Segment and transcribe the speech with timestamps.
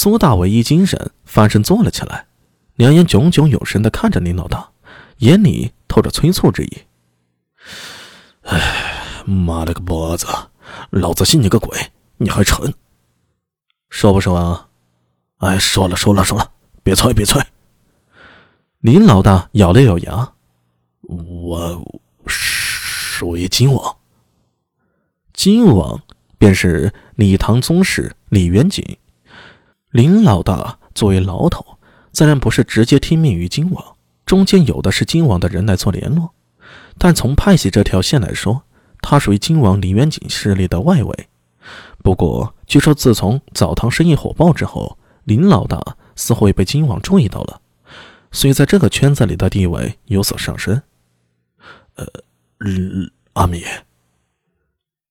[0.00, 2.28] 苏大伟一精神，翻身坐了起来，
[2.76, 4.70] 两眼炯炯有神的看着林老大，
[5.16, 6.82] 眼里透着催促之意。
[8.42, 10.28] 哎，妈了个脖子，
[10.90, 11.76] 老子信你个鬼！
[12.18, 12.72] 你还蠢？
[13.90, 14.68] 说不说啊？
[15.38, 16.48] 哎，说了说了说了，
[16.84, 17.42] 别催别催。
[18.78, 20.32] 林老大咬了咬牙，
[21.00, 21.84] 我
[22.24, 23.96] 属于金王。
[25.32, 26.00] 金王
[26.38, 28.96] 便是李唐宗室李元景。
[29.98, 31.76] 林老大作为牢头，
[32.12, 36.32] 自然不是直接听命于金王，中间有的是金王的人来做联络。
[36.98, 38.62] 但从派系这条线来说，
[39.00, 41.28] 他属于金王李元景势力的外围。
[42.04, 47.60] 不过，据说自从澡堂生意火爆之后，林老大似乎也被金王注意到了，
[48.30, 50.80] 所以在这个圈子里的地位有所上升。
[51.96, 52.06] 呃，
[53.32, 53.64] 阿米，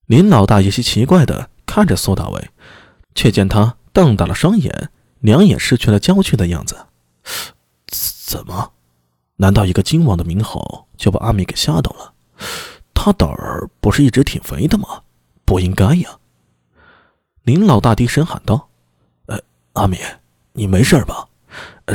[0.06, 2.50] 林老大有些奇怪的看着苏大伟，
[3.14, 6.86] 却见他瞪大了双眼，两眼失去了焦距的样子。
[8.28, 8.74] 怎么？
[9.38, 12.14] 难道一个金王的名号就把阿米给吓到了？
[12.94, 15.02] 他胆儿不是一直挺肥的吗？
[15.46, 16.20] 不应该呀！
[17.42, 18.70] 林老大低声喊道
[19.26, 19.42] ：“呃，
[19.74, 19.98] 阿米，
[20.54, 21.28] 你没事吧？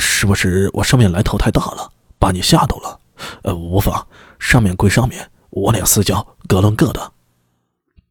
[0.01, 3.01] 是不是我上面来头太大了，把你吓到了？
[3.45, 4.05] 呃，无妨，
[4.41, 7.13] 上面归上面，我俩私交各论各的。”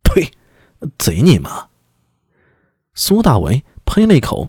[0.01, 0.31] 呸！
[0.97, 1.67] 贼你妈！
[2.93, 4.47] 苏大为呸了一口，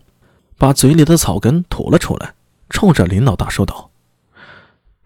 [0.57, 2.33] 把嘴里的草根吐了出来，
[2.69, 3.91] 冲着林老大说道：“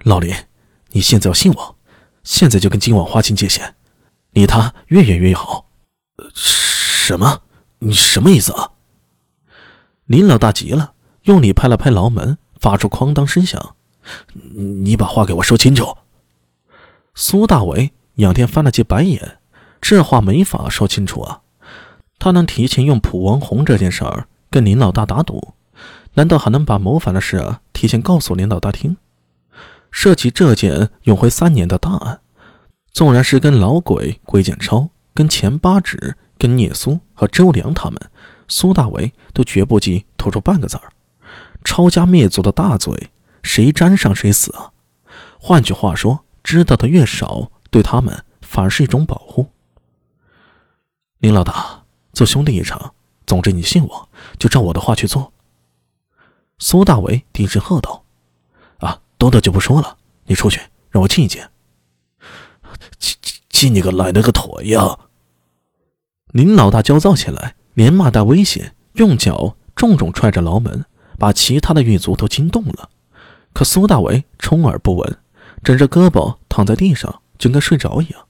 [0.06, 0.32] 老林，
[0.90, 1.76] 你现在要信我，
[2.24, 3.74] 现在就跟今晚划清界限，
[4.30, 5.66] 离他越远越好。”
[6.36, 7.42] 什么？
[7.80, 8.74] 你什么意思啊？
[10.06, 10.94] 林老大急了，
[11.24, 13.76] 用力拍了拍牢门，发出哐当声响。
[14.54, 15.98] 你把话给我说清楚。
[17.16, 19.40] 苏大伟仰天翻了记白眼，
[19.82, 21.42] 这话没法说清楚啊。
[22.20, 25.54] 他能提前用普王红这件事儿跟林老大打赌，
[26.14, 28.98] 难道还能把谋反的事啊提前告诉林老大听？
[29.92, 32.22] 涉及这件永辉三年的大案，
[32.92, 36.16] 纵然是跟老鬼归建超、跟钱八指。
[36.40, 38.00] 跟聂苏和周良他们，
[38.48, 40.94] 苏大为都绝不计吐出半个字儿。
[41.64, 43.10] 抄家灭族的大罪，
[43.42, 44.70] 谁沾上谁死啊！
[45.40, 49.48] 换句话说，知道的越少，对他们反而是一种保护。
[51.18, 51.86] 林老大，
[52.18, 52.96] 做兄弟一场，
[53.28, 55.32] 总之你信我，就照我的话去做。
[56.58, 58.06] 苏大为低声喝道
[58.82, 61.52] ：“啊，多的就不说了，你出去，让我亲一见。
[62.98, 64.98] 亲亲亲你个奶奶个腿呀！”
[66.34, 70.86] 林老大焦躁起来，连骂带威胁，用脚重重踹着牢门，
[71.20, 72.90] 把其他的狱卒都惊动了。
[73.54, 75.20] 可苏大为充耳不闻，
[75.64, 78.26] 枕着胳膊躺在地上，就跟睡着一样。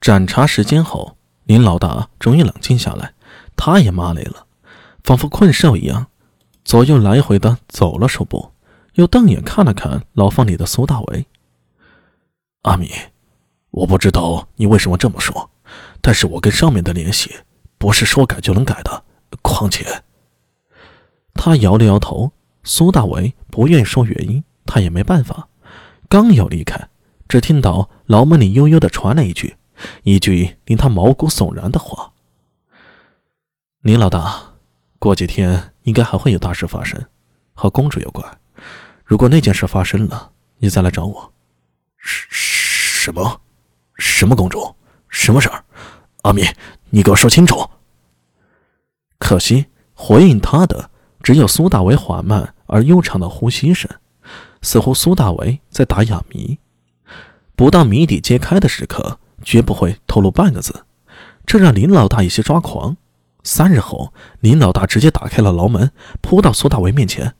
[0.00, 3.14] 盏茶时间后，林老大终于冷静下来，
[3.56, 4.46] 他也骂累了，
[5.02, 6.08] 仿佛困兽一样，
[6.64, 8.50] 左右来回的走了数步，
[8.94, 11.24] 又瞪眼看了看牢房里的苏大为。
[12.62, 12.90] 阿米，
[13.70, 15.50] 我不知道你为什么这么说。
[16.00, 17.34] 但是我跟上面的联系
[17.78, 19.02] 不是说改就能改的，
[19.42, 20.02] 况且，
[21.34, 22.32] 他摇了摇头。
[22.68, 25.48] 苏大为不愿意说原因，他也没办法。
[26.08, 26.88] 刚要离开，
[27.28, 29.55] 只听到牢门里悠悠的传来一句，
[30.02, 32.12] 一句令他毛骨悚然的话
[33.82, 34.54] ：“林老大，
[34.98, 37.06] 过几天应该还会有大事发生，
[37.54, 38.38] 和公主有关。
[39.04, 41.32] 如果那件事发生了，你再来找我。”
[41.98, 42.26] 什
[43.06, 43.40] 什么？
[43.98, 44.74] 什么公主？
[45.08, 45.64] 什么事儿？
[46.22, 46.42] 阿米，
[46.90, 47.70] 你给我说清楚。
[49.18, 50.90] 可惜回应他的
[51.22, 53.88] 只有苏大为缓慢而悠长的呼吸声，
[54.60, 56.58] 似乎苏大为在打哑谜。
[57.54, 60.84] 不到谜底揭开的时刻，绝不会透露半个字，
[61.46, 62.96] 这让林老大有些抓狂。
[63.44, 67.36] 三日后，林老大直接打开了牢门，扑到苏大为面前。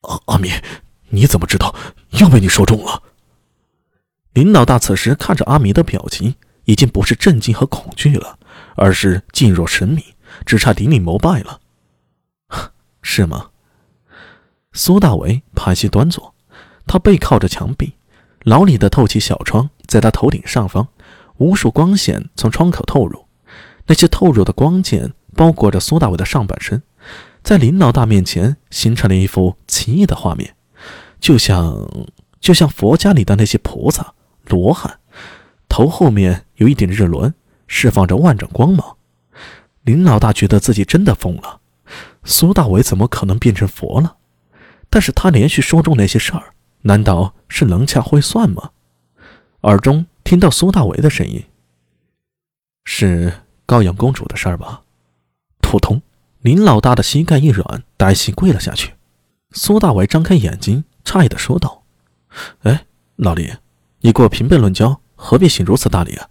[0.00, 0.50] 阿阿米，
[1.10, 1.72] 你怎么知道？
[2.20, 3.02] 又被你说中了。
[4.32, 6.34] 林老大此时看着阿弥的表情。
[6.66, 8.38] 已经不是震惊和恐惧了，
[8.74, 10.02] 而是敬若神明，
[10.46, 11.60] 只差顶礼膜拜了，
[13.02, 13.50] 是吗？
[14.72, 16.34] 苏大为盘膝端坐，
[16.86, 17.92] 他背靠着墙壁，
[18.44, 20.88] 牢里的透气小窗在他头顶上方，
[21.38, 23.26] 无数光线从窗口透入，
[23.86, 26.82] 那些透入的光线包裹着苏大伟的上半身，
[27.42, 30.54] 在林老大面前形成了一幅奇异的画面，
[31.18, 31.88] 就像
[32.40, 34.14] 就像佛家里的那些菩萨
[34.46, 35.00] 罗汉。
[35.68, 37.34] 头后面有一点日轮，
[37.66, 38.96] 释放着万丈光芒。
[39.82, 41.60] 林老大觉得自己真的疯了，
[42.22, 44.16] 苏大伟怎么可能变成佛了？
[44.88, 48.70] 但是他连续说中那些事儿，难道是能掐会算吗？
[49.62, 51.44] 耳中听到苏大为的声音
[52.84, 53.32] ：“是
[53.66, 54.82] 高阳公主的事儿吧？”
[55.60, 56.00] 扑通，
[56.40, 58.94] 林老大的膝盖一软，呆膝跪了下去。
[59.52, 61.84] 苏大为张开眼睛，诧异的说道
[62.64, 62.86] ：“哎，
[63.16, 63.52] 老李，
[64.00, 66.28] 你给我平辈论交，何必行如此大礼啊？”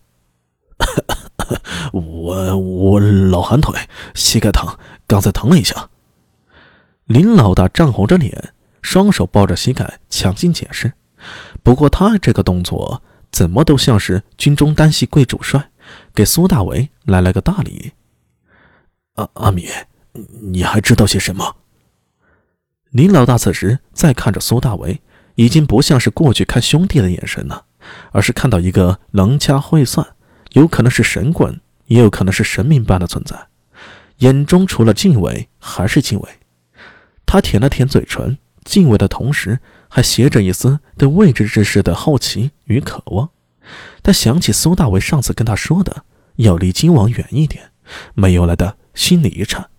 [1.94, 4.76] 我我老寒腿，膝盖疼，
[5.06, 5.90] 刚才疼了一下。
[7.06, 10.94] 林老大涨红着脸，双手抱着膝盖，强行解释。
[11.62, 15.72] 不过他这个动作，怎么都像是军中单膝跪主帅，
[16.14, 17.94] 给苏大为来了个大礼。
[19.16, 19.68] 阿阿米，
[20.52, 21.56] 你还知道些什么？
[22.92, 25.02] 林老大此时再看着苏大为，
[25.34, 27.66] 已经不像是过去看兄弟的眼神了，
[28.12, 30.16] 而是看到一个能掐会算，
[30.52, 33.48] 有可能是神棍，也有可能是神明般的存在。
[34.18, 36.30] 眼中除了敬畏，还是敬畏。
[37.26, 39.60] 他舔了舔嘴唇，敬畏的同时，
[39.94, 43.30] 还携着一丝对未知之事的好奇与渴望。
[44.02, 46.04] 他想起苏大伟上次跟他说的，
[46.38, 47.70] 要离金王远一点，
[48.16, 49.70] 没有了的心里一颤，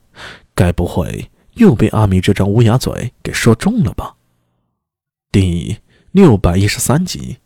[0.54, 4.14] 该不会又被阿米这张乌鸦嘴给说中了吧？
[5.32, 5.78] 第
[6.12, 7.38] 六百一十三集。